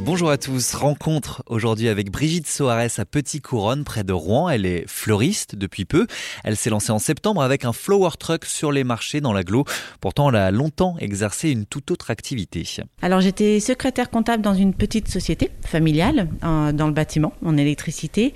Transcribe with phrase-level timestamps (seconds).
[0.00, 4.48] Bonjour à tous, rencontre aujourd'hui avec Brigitte Soares à Petit Couronne près de Rouen.
[4.50, 6.06] Elle est fleuriste depuis peu.
[6.42, 9.64] Elle s'est lancée en septembre avec un flower truck sur les marchés dans l'agglo.
[10.00, 12.66] Pourtant, elle a longtemps exercé une toute autre activité.
[13.02, 18.34] Alors j'étais secrétaire comptable dans une petite société familiale euh, dans le bâtiment, en électricité.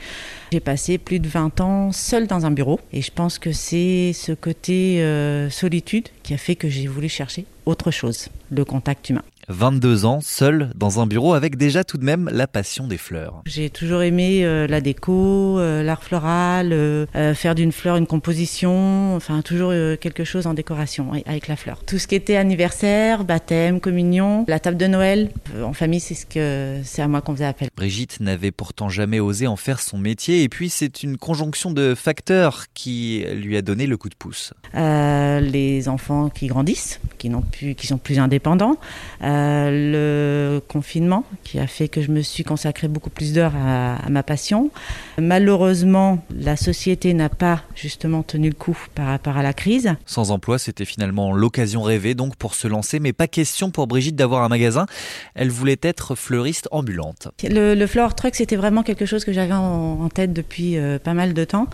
[0.52, 4.12] J'ai passé plus de 20 ans seule dans un bureau et je pense que c'est
[4.14, 9.10] ce côté euh, solitude qui a fait que j'ai voulu chercher autre chose, le contact
[9.10, 9.24] humain.
[9.48, 13.42] 22 ans, seul dans un bureau avec déjà tout de même la passion des fleurs.
[13.46, 19.16] J'ai toujours aimé euh, la déco, euh, l'art floral, euh, faire d'une fleur une composition,
[19.16, 21.82] enfin toujours quelque chose en décoration avec la fleur.
[21.86, 25.30] Tout ce qui était anniversaire, baptême, communion, la table de Noël,
[25.62, 27.68] en famille c'est ce que c'est à moi qu'on faisait appel.
[27.76, 31.94] Brigitte n'avait pourtant jamais osé en faire son métier et puis c'est une conjonction de
[31.94, 34.52] facteurs qui lui a donné le coup de pouce.
[34.74, 38.76] les enfants qui grandissent, qui n'ont plus, qui sont plus indépendants.
[39.22, 39.37] Euh,
[39.70, 44.22] le confinement qui a fait que je me suis consacré beaucoup plus d'heures à, ma
[44.22, 44.70] passion.
[45.18, 49.94] Malheureusement, la société n'a pas justement tenu le coup par rapport à la crise.
[50.06, 54.16] Sans emploi, c'était finalement l'occasion rêvée donc pour se lancer, mais pas question pour Brigitte
[54.16, 54.86] d'avoir un magasin.
[55.34, 57.28] Elle voulait être fleuriste ambulante.
[57.42, 61.14] Le, le flower truck, c'était vraiment quelque chose que j'avais en, tête depuis euh, pas
[61.14, 61.66] mal de temps.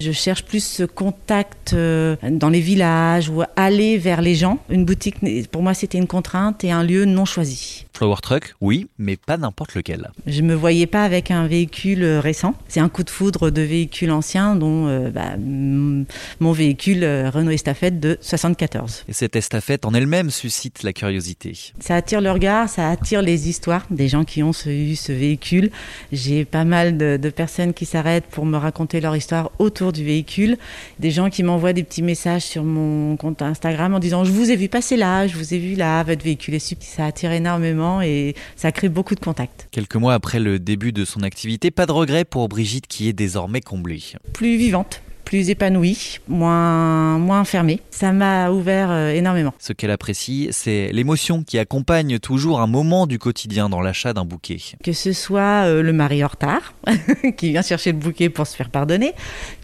[0.00, 4.58] Je cherche plus ce contact euh, dans les villages ou aller vers les gens.
[4.68, 5.16] Une boutique,
[5.50, 7.86] pour moi, c'était une contrainte et un lieu non choisi.
[7.92, 10.10] Flower truck, oui, mais pas n'importe lequel.
[10.26, 12.54] Je me voyais pas avec un véhicule euh, récent.
[12.68, 17.50] C'est un coup de foudre de véhicules anciens, dont euh, bah, mon véhicule euh, Renault
[17.50, 19.04] Estafette de 74.
[19.08, 21.72] Et cette estafette en elle-même suscite la curiosité.
[21.80, 25.70] Ça attire le regard, ça attire les histoires des gens qui ont eu ce véhicule.
[26.12, 30.04] J'ai pas mal de, de personnes qui s'arrêtent pour me raconter leur histoire autour du
[30.04, 30.56] véhicule.
[31.00, 34.50] Des gens qui m'envoient des petits messages sur mon compte Instagram en disant je vous
[34.50, 36.97] ai vu passer là, je vous ai vu là, votre véhicule est super.
[36.98, 39.68] Ça attire énormément et ça crée beaucoup de contacts.
[39.70, 43.12] Quelques mois après le début de son activité, pas de regret pour Brigitte qui est
[43.12, 44.02] désormais comblée.
[44.32, 47.44] Plus vivante, plus épanouie, moins, moins.
[47.90, 49.52] Ça m'a ouvert euh, énormément.
[49.58, 54.24] Ce qu'elle apprécie, c'est l'émotion qui accompagne toujours un moment du quotidien dans l'achat d'un
[54.24, 54.56] bouquet.
[54.82, 56.72] Que ce soit euh, le mari en retard,
[57.36, 59.12] qui vient chercher le bouquet pour se faire pardonner,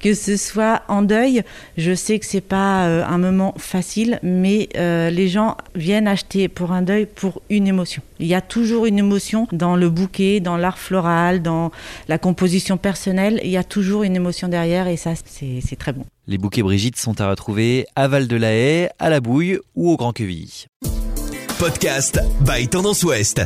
[0.03, 1.43] que ce soit en deuil,
[1.79, 6.73] je sais que c'est pas euh, un moment facile, mais les gens viennent acheter pour
[6.73, 8.03] un deuil pour une émotion.
[8.25, 11.71] Il y a toujours une émotion dans le bouquet, dans l'art floral, dans
[12.09, 13.39] la composition personnelle.
[13.45, 16.07] Il y a toujours une émotion derrière et ça, c'est très bon.
[16.27, 19.91] Les bouquets Brigitte sont à retrouver à Val de la Haye, à la Bouille ou
[19.91, 20.65] au Grand Quevilly.
[21.59, 23.43] Podcast by Tendance Ouest.